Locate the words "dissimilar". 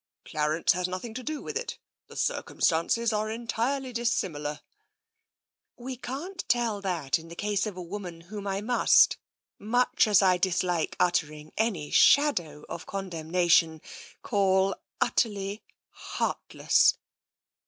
3.93-4.61